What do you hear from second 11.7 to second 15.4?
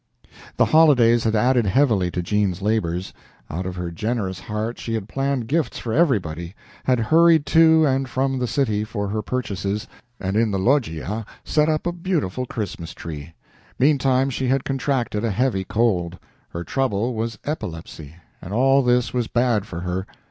a beautiful Christmas tree. Meantime she had contracted a